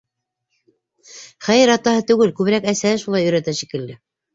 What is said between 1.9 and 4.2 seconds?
түгел, күберәк әсәһе шулай өйрәтә шикелле.